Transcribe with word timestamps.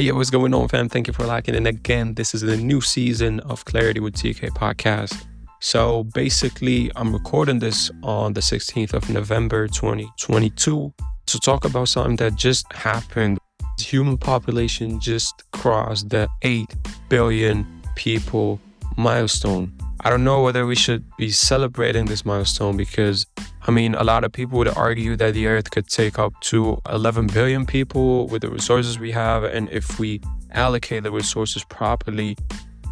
Hey, 0.00 0.10
what's 0.12 0.30
going 0.30 0.54
on, 0.54 0.66
fam? 0.66 0.88
Thank 0.88 1.08
you 1.08 1.12
for 1.12 1.26
liking. 1.26 1.54
And 1.54 1.66
again, 1.66 2.14
this 2.14 2.34
is 2.34 2.40
the 2.40 2.56
new 2.56 2.80
season 2.80 3.38
of 3.40 3.66
Clarity 3.66 4.00
with 4.00 4.14
TK 4.14 4.48
podcast. 4.48 5.26
So 5.60 6.04
basically, 6.14 6.90
I'm 6.96 7.12
recording 7.12 7.58
this 7.58 7.90
on 8.02 8.32
the 8.32 8.40
16th 8.40 8.94
of 8.94 9.10
November 9.10 9.68
2022 9.68 10.94
to 11.26 11.38
talk 11.40 11.66
about 11.66 11.88
something 11.88 12.16
that 12.16 12.34
just 12.34 12.72
happened. 12.72 13.40
The 13.76 13.84
human 13.84 14.16
population 14.16 15.00
just 15.00 15.44
crossed 15.52 16.08
the 16.08 16.28
8 16.40 16.64
billion 17.10 17.66
people 17.94 18.58
milestone. 18.96 19.70
I 20.02 20.08
don't 20.08 20.24
know 20.24 20.42
whether 20.42 20.64
we 20.64 20.76
should 20.76 21.04
be 21.18 21.30
celebrating 21.30 22.06
this 22.06 22.24
milestone 22.24 22.76
because, 22.76 23.26
I 23.66 23.70
mean, 23.70 23.94
a 23.94 24.02
lot 24.02 24.24
of 24.24 24.32
people 24.32 24.56
would 24.58 24.68
argue 24.68 25.14
that 25.16 25.34
the 25.34 25.46
Earth 25.46 25.70
could 25.70 25.88
take 25.88 26.18
up 26.18 26.32
to 26.42 26.80
11 26.90 27.26
billion 27.26 27.66
people 27.66 28.26
with 28.28 28.40
the 28.40 28.50
resources 28.50 28.98
we 28.98 29.10
have. 29.10 29.44
And 29.44 29.68
if 29.70 29.98
we 29.98 30.22
allocate 30.52 31.02
the 31.02 31.12
resources 31.12 31.64
properly, 31.64 32.38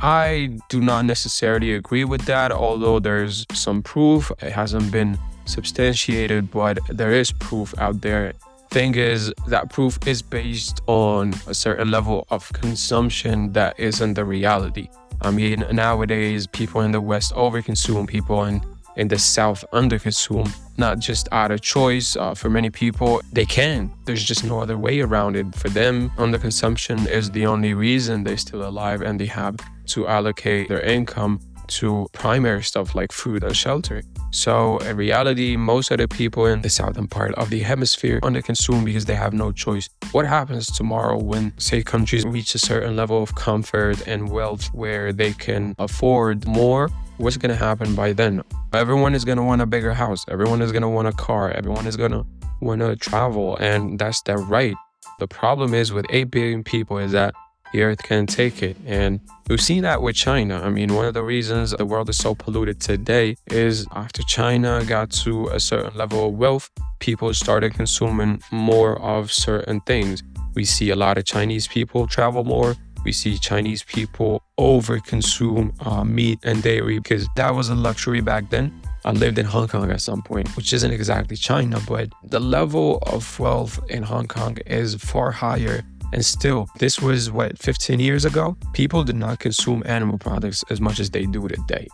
I 0.03 0.59
do 0.69 0.81
not 0.81 1.07
necessarily 1.07 1.73
agree 1.73 2.05
with 2.05 2.27
that, 2.27 2.53
although 2.53 2.99
there's 2.99 3.47
some 3.55 3.83
proof. 3.83 4.31
It 4.43 4.53
hasn't 4.53 4.93
been 4.93 5.19
substantiated, 5.47 6.51
but 6.51 6.79
there 6.91 7.13
is 7.13 7.33
proof 7.33 7.75
out 7.79 8.03
there. 8.03 8.35
Thing 8.71 8.95
is, 8.97 9.33
that 9.47 9.71
proof 9.71 9.99
is 10.07 10.21
based 10.21 10.83
on 10.87 11.33
a 11.47 11.55
certain 11.55 11.91
level 11.91 12.27
of 12.29 12.53
consumption 12.53 13.53
that 13.55 13.81
isn't 13.81 14.13
the 14.13 14.27
reality. 14.27 14.89
I 15.21 15.31
mean, 15.31 15.65
nowadays, 15.73 16.47
people 16.47 16.81
in 16.83 16.93
the 16.93 17.01
West 17.01 17.33
overconsume, 17.35 18.07
people 18.07 18.45
in, 18.45 18.63
in 18.97 19.09
the 19.09 19.19
South 19.19 19.65
underconsume, 19.73 20.51
not 20.77 21.01
just 21.01 21.29
out 21.33 21.51
of 21.51 21.61
choice. 21.61 22.17
Uh, 22.17 22.35
for 22.35 22.49
many 22.51 22.71
people, 22.71 23.21
they 23.33 23.45
can. 23.45 23.93
There's 24.05 24.25
just 24.25 24.45
no 24.45 24.61
other 24.61 24.79
way 24.79 25.01
around 25.01 25.37
it. 25.37 25.55
For 25.55 25.69
them, 25.69 26.11
underconsumption 26.11 27.09
is 27.09 27.31
the 27.31 27.47
only 27.47 27.75
reason 27.75 28.25
they're 28.25 28.37
still 28.37 28.67
alive 28.67 29.03
and 29.03 29.21
they 29.21 29.27
have 29.27 29.57
to 29.87 30.07
allocate 30.07 30.69
their 30.69 30.81
income 30.81 31.41
to 31.69 32.09
primary 32.13 32.63
stuff 32.63 32.95
like 32.95 33.13
food 33.13 33.45
and 33.45 33.57
shelter. 33.57 34.03
So 34.31 34.79
in 34.79 34.97
reality, 34.97 35.57
most 35.57 35.91
of 35.91 35.99
the 35.99 36.09
people 36.09 36.47
in 36.47 36.63
the 36.63 36.69
southern 36.69 37.09
part 37.09 37.35
of 37.35 37.51
the 37.51 37.61
hemisphere 37.61 38.21
underconsume 38.21 38.85
because 38.85 39.05
they 39.05 39.15
have 39.15 39.33
no 39.33 39.53
choice. 39.53 39.89
What 40.13 40.27
happens 40.27 40.67
tomorrow 40.67 41.17
when, 41.19 41.53
say, 41.59 41.83
countries 41.83 42.25
reach 42.25 42.55
a 42.55 42.59
certain 42.59 42.97
level 42.97 43.23
of 43.23 43.35
comfort 43.35 44.07
and 44.07 44.31
wealth 44.31 44.69
where 44.75 45.13
they 45.13 45.33
can 45.33 45.75
afford 45.79 46.47
more? 46.47 46.91
What's 47.17 47.37
going 47.37 47.51
to 47.51 47.57
happen 47.57 47.95
by 47.95 48.13
then? 48.13 48.43
Everyone 48.73 49.15
is 49.15 49.25
going 49.25 49.39
to 49.39 49.45
want 49.45 49.63
a 49.63 49.67
bigger 49.67 49.95
house. 49.95 50.25
Everyone 50.29 50.63
is 50.63 50.73
going 50.73 50.83
to 50.83 50.89
want 50.89 51.09
a 51.09 51.13
car. 51.13 51.51
Everyone 51.51 51.87
is 51.87 51.97
going 51.97 52.13
to 52.13 52.25
want 52.61 52.81
to 52.81 52.97
travel. 52.97 53.57
And 53.57 53.99
that's 53.99 54.23
their 54.23 54.39
right. 54.39 54.77
The 55.19 55.27
problem 55.27 55.75
is 55.75 55.93
with 55.93 56.07
8 56.11 56.25
billion 56.31 56.63
people 56.63 56.99
is 56.99 57.13
that 57.13 57.35
the 57.73 57.83
earth 57.83 58.03
can 58.03 58.27
take 58.27 58.63
it. 58.63 58.77
And 58.87 59.21
we've 59.49 59.61
seen 59.61 59.83
that 59.83 60.03
with 60.03 60.17
China. 60.17 60.61
I 60.63 60.71
mean, 60.71 60.95
one 60.95 61.07
of 61.07 61.15
the 61.15 61.23
reasons 61.23 61.71
the 61.73 61.87
world 61.87 62.09
is 62.09 62.17
so 62.17 62.35
polluted 62.35 62.81
today 62.81 63.37
is 63.51 63.87
after 63.93 64.23
China 64.23 64.85
got 64.87 65.11
to 65.11 65.49
a 65.49 65.61
certain 65.61 65.97
level 65.97 66.27
of 66.27 66.35
wealth, 66.35 66.71
people 66.99 67.33
started 67.35 67.75
consuming 67.75 68.43
more 68.51 69.01
of 69.01 69.33
certain 69.33 69.81
things. 69.83 70.23
We 70.55 70.65
see 70.65 70.91
a 70.91 70.97
lot 70.97 71.19
of 71.19 71.25
Chinese 71.25 71.69
people 71.69 72.07
travel 72.07 72.45
more. 72.45 72.75
We 73.05 73.13
see 73.13 73.39
Chinese 73.39 73.83
people 73.85 74.43
over 74.59 74.99
consume 74.99 75.73
uh, 75.81 76.05
meat 76.05 76.41
and 76.43 76.63
dairy 76.63 76.99
because 76.99 77.29
that 77.37 77.55
was 77.55 77.69
a 77.69 77.75
luxury 77.75 78.21
back 78.21 78.51
then. 78.51 78.83
I 79.05 79.13
lived 79.13 79.39
in 79.39 79.47
Hong 79.47 79.69
Kong 79.69 79.91
at 79.91 80.01
some 80.01 80.23
point, 80.23 80.49
which 80.57 80.73
isn't 80.73 80.91
exactly 80.91 81.37
China, 81.37 81.81
but 81.89 82.11
the 82.25 82.41
level 82.41 82.99
of 83.07 83.39
wealth 83.39 83.81
in 83.89 84.03
Hong 84.03 84.27
Kong 84.27 84.59
is 84.67 84.97
far 84.97 85.31
higher 85.31 85.83
and 86.13 86.25
still, 86.25 86.69
this 86.79 87.01
was 87.01 87.31
what, 87.31 87.59
15 87.59 88.01
years 88.01 88.25
ago? 88.25 88.57
People 88.73 89.05
did 89.05 89.17
not 89.17 89.39
consume 89.41 89.83
animal 89.87 90.19
products 90.19 90.65
as 90.71 90.81
much 90.81 91.01
as 91.01 91.11
they 91.11 91.27
do 91.27 91.47
today. 91.49 91.89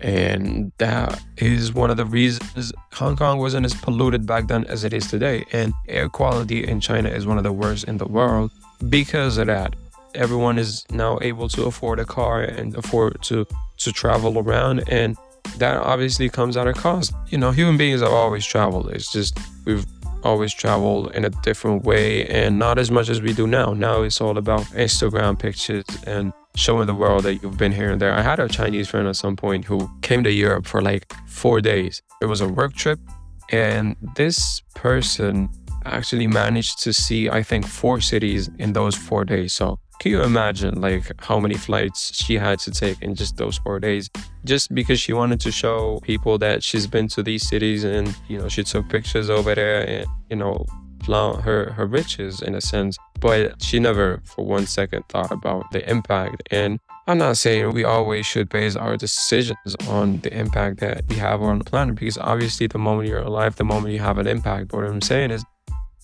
And 0.00 0.72
that 0.78 1.20
is 1.36 1.72
one 1.72 1.90
of 1.90 1.96
the 1.96 2.04
reasons 2.04 2.72
Hong 2.94 3.16
Kong 3.16 3.38
wasn't 3.38 3.66
as 3.66 3.74
polluted 3.74 4.26
back 4.26 4.46
then 4.48 4.64
as 4.64 4.84
it 4.84 4.92
is 4.92 5.08
today. 5.08 5.44
And 5.52 5.72
air 5.88 6.08
quality 6.08 6.66
in 6.66 6.80
China 6.80 7.08
is 7.08 7.26
one 7.26 7.36
of 7.36 7.44
the 7.44 7.52
worst 7.52 7.84
in 7.84 7.98
the 7.98 8.06
world 8.06 8.50
because 8.88 9.38
of 9.38 9.48
that. 9.48 9.74
Everyone 10.14 10.58
is 10.58 10.84
now 10.90 11.18
able 11.20 11.48
to 11.50 11.64
afford 11.64 12.00
a 12.00 12.04
car 12.04 12.42
and 12.42 12.74
afford 12.76 13.22
to, 13.24 13.46
to 13.78 13.92
travel 13.92 14.38
around. 14.38 14.84
And 14.88 15.16
that 15.56 15.76
obviously 15.76 16.28
comes 16.28 16.56
at 16.56 16.66
a 16.66 16.72
cost. 16.72 17.12
You 17.28 17.38
know, 17.38 17.50
human 17.50 17.76
beings 17.76 18.00
have 18.00 18.12
always 18.12 18.46
traveled. 18.46 18.90
It's 18.90 19.12
just 19.12 19.38
we've 19.64 19.86
always 20.28 20.52
travel 20.52 21.08
in 21.16 21.24
a 21.24 21.30
different 21.48 21.84
way 21.84 22.26
and 22.26 22.58
not 22.58 22.78
as 22.78 22.90
much 22.90 23.08
as 23.08 23.18
we 23.26 23.32
do 23.32 23.46
now. 23.46 23.72
Now 23.72 24.02
it's 24.02 24.20
all 24.20 24.36
about 24.44 24.64
Instagram 24.86 25.38
pictures 25.38 25.86
and 26.06 26.32
showing 26.54 26.86
the 26.86 26.98
world 27.02 27.22
that 27.24 27.36
you've 27.36 27.56
been 27.56 27.72
here 27.72 27.90
and 27.92 28.00
there. 28.02 28.12
I 28.12 28.22
had 28.30 28.38
a 28.38 28.48
Chinese 28.48 28.88
friend 28.88 29.08
at 29.08 29.16
some 29.16 29.36
point 29.36 29.64
who 29.64 29.78
came 30.02 30.22
to 30.24 30.30
Europe 30.30 30.66
for 30.66 30.80
like 30.82 31.04
four 31.26 31.60
days. 31.60 32.02
It 32.20 32.26
was 32.26 32.40
a 32.40 32.48
work 32.48 32.74
trip, 32.74 33.00
and 33.50 33.96
this 34.16 34.60
person 34.74 35.48
actually 35.84 36.26
managed 36.26 36.82
to 36.84 36.92
see, 36.92 37.30
I 37.30 37.42
think, 37.42 37.66
four 37.66 38.00
cities 38.00 38.50
in 38.58 38.72
those 38.74 38.94
four 38.94 39.24
days. 39.24 39.52
So 39.54 39.78
can 39.98 40.12
you 40.12 40.22
imagine 40.22 40.80
like 40.80 41.10
how 41.20 41.40
many 41.40 41.54
flights 41.54 42.14
she 42.14 42.34
had 42.34 42.58
to 42.60 42.70
take 42.70 43.02
in 43.02 43.14
just 43.14 43.36
those 43.36 43.58
four 43.58 43.80
days? 43.80 44.08
Just 44.44 44.72
because 44.74 45.00
she 45.00 45.12
wanted 45.12 45.40
to 45.40 45.50
show 45.50 46.00
people 46.02 46.38
that 46.38 46.62
she's 46.62 46.86
been 46.86 47.08
to 47.08 47.22
these 47.22 47.48
cities 47.48 47.84
and 47.84 48.14
you 48.28 48.38
know 48.38 48.48
she 48.48 48.62
took 48.62 48.88
pictures 48.88 49.28
over 49.28 49.54
there 49.54 49.86
and 49.88 50.06
you 50.30 50.36
know 50.36 50.64
flaunt 51.02 51.42
her 51.42 51.72
her 51.72 51.86
riches 51.86 52.42
in 52.42 52.54
a 52.54 52.60
sense. 52.60 52.96
But 53.20 53.60
she 53.62 53.80
never 53.80 54.20
for 54.24 54.44
one 54.44 54.66
second 54.66 55.04
thought 55.08 55.32
about 55.32 55.70
the 55.72 55.88
impact. 55.90 56.42
And 56.50 56.78
I'm 57.08 57.18
not 57.18 57.36
saying 57.36 57.72
we 57.72 57.84
always 57.84 58.26
should 58.26 58.48
base 58.50 58.76
our 58.76 58.96
decisions 58.96 59.74
on 59.88 60.18
the 60.20 60.32
impact 60.32 60.80
that 60.80 61.04
we 61.08 61.16
have 61.16 61.42
on 61.42 61.58
the 61.58 61.64
planet 61.64 61.96
because 61.96 62.18
obviously 62.18 62.66
the 62.66 62.78
moment 62.78 63.08
you're 63.08 63.20
alive, 63.20 63.56
the 63.56 63.64
moment 63.64 63.94
you 63.94 64.00
have 64.00 64.18
an 64.18 64.26
impact. 64.26 64.68
But 64.68 64.76
what 64.76 64.86
I'm 64.86 65.00
saying 65.00 65.30
is 65.30 65.44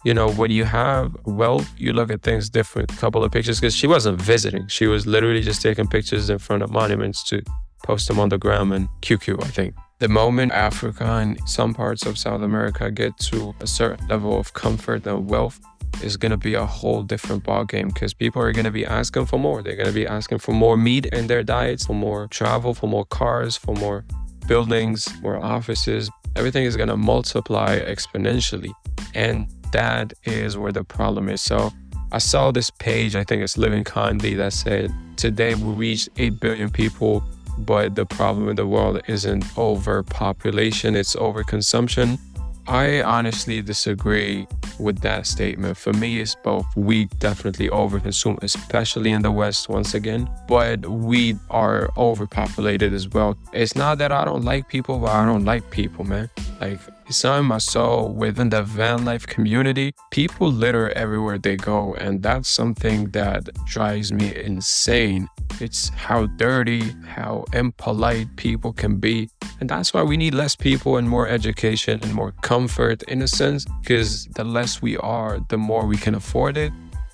you 0.04 0.14
know, 0.14 0.30
when 0.32 0.50
you 0.50 0.64
have 0.64 1.16
wealth, 1.24 1.72
you 1.78 1.92
look 1.92 2.10
at 2.10 2.22
things 2.22 2.50
different. 2.50 2.92
A 2.92 2.96
couple 2.96 3.24
of 3.24 3.32
pictures, 3.32 3.60
because 3.60 3.74
she 3.74 3.86
wasn't 3.86 4.20
visiting. 4.20 4.66
She 4.68 4.86
was 4.86 5.06
literally 5.06 5.40
just 5.40 5.62
taking 5.62 5.86
pictures 5.86 6.30
in 6.30 6.38
front 6.38 6.62
of 6.62 6.70
monuments 6.70 7.24
to 7.24 7.42
post 7.84 8.08
them 8.08 8.18
on 8.20 8.28
the 8.28 8.38
gram 8.38 8.72
and 8.72 8.88
QQ, 9.02 9.42
I 9.42 9.48
think. 9.48 9.74
The 10.00 10.08
moment 10.08 10.52
Africa 10.52 11.04
and 11.04 11.38
some 11.48 11.72
parts 11.72 12.04
of 12.04 12.18
South 12.18 12.42
America 12.42 12.90
get 12.90 13.16
to 13.30 13.54
a 13.60 13.66
certain 13.66 14.06
level 14.08 14.38
of 14.38 14.52
comfort 14.52 15.06
and 15.06 15.28
wealth, 15.28 15.60
is 16.02 16.16
going 16.16 16.30
to 16.30 16.36
be 16.36 16.54
a 16.54 16.66
whole 16.66 17.02
different 17.02 17.44
ballgame 17.44 17.92
because 17.92 18.12
people 18.12 18.42
are 18.42 18.52
going 18.52 18.64
to 18.64 18.70
be 18.70 18.84
asking 18.84 19.26
for 19.26 19.38
more. 19.38 19.62
They're 19.62 19.76
going 19.76 19.86
to 19.86 19.92
be 19.92 20.06
asking 20.06 20.38
for 20.38 20.52
more 20.52 20.76
meat 20.76 21.06
in 21.06 21.26
their 21.26 21.42
diets, 21.42 21.86
for 21.86 21.94
more 21.94 22.26
travel, 22.28 22.74
for 22.74 22.88
more 22.88 23.04
cars, 23.04 23.56
for 23.56 23.74
more 23.76 24.04
buildings, 24.46 25.08
more 25.22 25.42
offices. 25.42 26.10
Everything 26.36 26.64
is 26.64 26.76
going 26.76 26.88
to 26.88 26.96
multiply 26.96 27.78
exponentially. 27.78 28.72
And 29.14 29.46
that 29.74 30.12
is 30.22 30.56
where 30.56 30.70
the 30.70 30.84
problem 30.84 31.28
is. 31.28 31.42
So 31.42 31.72
I 32.12 32.18
saw 32.18 32.52
this 32.52 32.70
page, 32.70 33.16
I 33.16 33.24
think 33.24 33.42
it's 33.42 33.58
Living 33.58 33.82
Kindly, 33.82 34.34
that 34.34 34.52
said, 34.52 34.94
Today 35.16 35.56
we 35.56 35.72
reached 35.72 36.10
8 36.16 36.38
billion 36.38 36.70
people, 36.70 37.24
but 37.58 37.96
the 37.96 38.06
problem 38.06 38.48
in 38.48 38.54
the 38.54 38.68
world 38.68 39.02
isn't 39.08 39.44
overpopulation, 39.58 40.94
it's 40.94 41.16
overconsumption. 41.16 42.20
I 42.66 43.02
honestly 43.02 43.60
disagree 43.62 44.46
with 44.78 45.00
that 45.00 45.26
statement. 45.26 45.76
For 45.76 45.92
me, 45.92 46.20
it's 46.20 46.34
both. 46.34 46.66
We 46.76 47.06
definitely 47.18 47.68
overconsume, 47.68 48.42
especially 48.42 49.10
in 49.10 49.22
the 49.22 49.30
West, 49.30 49.68
once 49.68 49.94
again, 49.94 50.30
but 50.48 50.84
we 50.86 51.36
are 51.50 51.90
overpopulated 51.96 52.92
as 52.92 53.08
well. 53.08 53.36
It's 53.52 53.76
not 53.76 53.98
that 53.98 54.12
I 54.12 54.24
don't 54.24 54.44
like 54.44 54.68
people, 54.68 54.98
but 54.98 55.10
I 55.10 55.24
don't 55.26 55.44
like 55.44 55.70
people, 55.70 56.04
man. 56.04 56.30
Like, 56.60 56.78
it's 57.06 57.18
something 57.18 57.52
I 57.52 57.58
saw 57.58 58.08
within 58.08 58.48
the 58.48 58.62
van 58.62 59.04
life 59.04 59.26
community. 59.26 59.92
People 60.10 60.50
litter 60.50 60.90
everywhere 60.90 61.38
they 61.38 61.56
go, 61.56 61.94
and 61.94 62.22
that's 62.22 62.48
something 62.48 63.10
that 63.10 63.50
drives 63.66 64.10
me 64.12 64.34
insane. 64.34 65.28
It's 65.60 65.90
how 65.90 66.26
dirty, 66.26 66.94
how 67.06 67.44
impolite 67.52 68.34
people 68.36 68.72
can 68.72 68.96
be. 68.96 69.28
And 69.60 69.68
that's 69.68 69.94
why 69.94 70.02
we 70.02 70.16
need 70.16 70.34
less 70.34 70.56
people 70.56 70.96
and 70.96 71.08
more 71.08 71.28
education 71.28 72.00
and 72.02 72.14
more 72.14 72.32
comfort 72.42 73.02
in 73.04 73.22
a 73.22 73.28
sense, 73.28 73.64
because 73.80 74.26
the 74.34 74.44
less 74.44 74.82
we 74.82 74.96
are, 74.98 75.40
the 75.48 75.58
more 75.58 75.86
we 75.86 75.96
can 75.96 76.14
afford 76.14 76.56
it. 76.56 76.72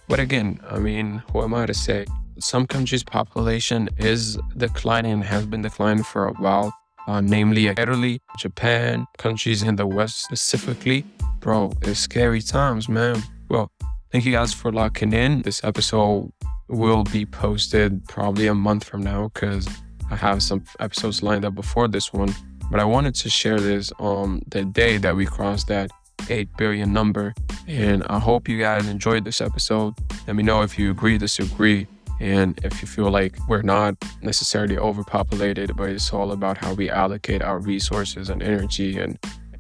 But 0.09 0.21
again, 0.21 0.61
I 0.69 0.79
mean, 0.79 1.23
who 1.33 1.43
am 1.43 1.55
I 1.55 1.67
to 1.67 1.75
say? 1.75 2.07
Some 2.39 2.67
countries' 2.67 3.05
population 3.05 3.89
is 3.99 4.39
declining 4.57 5.13
and 5.13 5.25
has 5.25 5.47
been 5.47 5.63
declining 5.63 6.05
for 6.05 6.29
a 6.29 6.33
while 6.35 6.73
uh, 7.11 7.21
namely 7.21 7.67
Italy, 7.67 8.21
Japan, 8.39 9.07
countries 9.19 9.63
in 9.63 9.77
the 9.77 9.87
West 9.87 10.23
specifically. 10.23 11.05
Bro, 11.41 11.73
it's 11.83 12.01
scary 12.01 12.41
times, 12.41 12.89
man. 12.89 13.23
Well, 13.49 13.71
thank 14.13 14.25
you 14.25 14.33
guys 14.33 14.53
for 14.53 14.71
locking 14.71 15.13
in. 15.13 15.43
This 15.43 15.63
episode 15.65 16.33
will 16.69 17.05
be 17.05 17.27
posted 17.27 18.05
probably 18.07 18.47
a 18.47 18.55
month 18.55 18.85
from 18.85 19.03
now 19.03 19.31
because 19.35 19.67
I 20.11 20.17
have 20.17 20.43
some 20.43 20.65
episodes 20.81 21.23
lined 21.23 21.45
up 21.45 21.55
before 21.55 21.89
this 21.89 22.13
one. 22.13 22.35
But 22.71 22.79
I 22.79 22.85
wanted 22.85 23.15
to 23.17 23.31
share 23.31 23.59
this 23.59 23.93
on 23.99 24.43
the 24.49 24.65
day 24.65 24.97
that 24.99 25.17
we 25.17 25.27
crossed 25.27 25.67
that 25.69 25.91
8 26.29 26.49
billion 26.57 26.93
number 26.93 27.35
And 27.67 28.05
I 28.05 28.19
hope 28.19 28.49
you 28.49 28.59
guys 28.59 28.87
enjoyed 28.87 29.25
this 29.25 29.41
episode. 29.41 29.95
Let 30.27 30.37
me 30.37 30.43
know 30.43 30.63
if 30.63 30.79
you 30.79 30.91
agree, 30.91 31.19
disagree, 31.19 31.87
and 32.21 32.59
if 32.65 32.83
you 32.83 32.89
feel 32.89 33.11
like 33.11 33.37
we're 33.49 33.63
not 33.63 33.97
necessarily 34.23 34.77
overpopulated, 34.77 35.77
but 35.77 35.89
it's 35.89 36.13
all 36.13 36.33
about 36.33 36.59
how 36.59 36.75
we 36.75 36.91
allocate 36.91 37.43
our 37.43 37.59
resources 37.59 38.29
and 38.29 38.43
energy 38.43 38.99
and, 38.99 39.19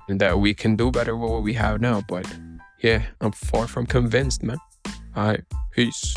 and 0.08 0.20
that 0.20 0.38
we 0.38 0.54
can 0.54 0.76
do 0.76 0.90
better 0.90 1.16
with 1.16 1.30
what 1.30 1.42
we 1.42 1.54
have 1.54 1.80
now. 1.80 2.02
But 2.08 2.26
yeah, 2.80 3.02
I'm 3.20 3.32
far 3.32 3.66
from 3.66 3.86
convinced, 3.86 4.42
man. 4.42 4.58
All 5.16 5.28
right, 5.28 5.44
peace. 5.70 6.14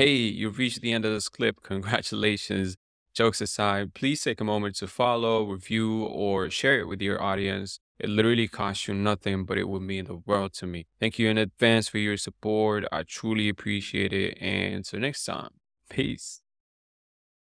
Hey, 0.00 0.14
you've 0.14 0.56
reached 0.56 0.80
the 0.80 0.94
end 0.94 1.04
of 1.04 1.12
this 1.12 1.28
clip. 1.28 1.62
Congratulations. 1.62 2.74
Jokes 3.14 3.42
aside, 3.42 3.92
please 3.92 4.22
take 4.22 4.40
a 4.40 4.44
moment 4.44 4.76
to 4.76 4.86
follow, 4.86 5.44
review, 5.44 6.04
or 6.04 6.48
share 6.48 6.80
it 6.80 6.88
with 6.88 7.02
your 7.02 7.22
audience. 7.22 7.80
It 7.98 8.08
literally 8.08 8.48
costs 8.48 8.88
you 8.88 8.94
nothing, 8.94 9.44
but 9.44 9.58
it 9.58 9.68
would 9.68 9.82
mean 9.82 10.06
the 10.06 10.22
world 10.24 10.54
to 10.54 10.66
me. 10.66 10.86
Thank 10.98 11.18
you 11.18 11.28
in 11.28 11.36
advance 11.36 11.88
for 11.88 11.98
your 11.98 12.16
support. 12.16 12.86
I 12.90 13.02
truly 13.02 13.50
appreciate 13.50 14.14
it. 14.14 14.38
And 14.40 14.76
until 14.76 15.00
next 15.00 15.26
time, 15.26 15.50
peace. 15.90 16.40